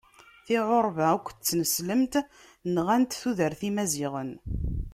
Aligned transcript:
Tiɛuṛba 0.45 1.05
akked 1.15 1.37
tineslemt 1.39 2.13
nɣant 2.75 3.17
tudert 3.21 3.61
n 3.63 3.65
yimaziɣen. 3.67 4.31